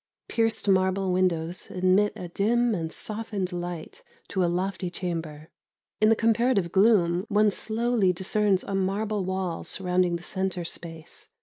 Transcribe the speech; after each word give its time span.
Pierced 0.27 0.67
marble 0.67 1.11
windows 1.11 1.69
admit 1.69 2.11
a 2.15 2.27
dim 2.27 2.73
and 2.73 2.91
softened 2.91 3.53
light 3.53 4.01
to 4.29 4.43
a 4.43 4.49
lofty 4.49 4.89
chamber. 4.89 5.51
In 6.01 6.09
the 6.09 6.15
comparative 6.15 6.71
gloom 6.71 7.27
one 7.29 7.51
slowly 7.51 8.11
discerns 8.11 8.63
a 8.63 8.73
marble 8.73 9.23
wall 9.23 9.63
surrounding 9.63 10.15
the 10.15 10.23
centre 10.23 10.65
space. 10.65 11.27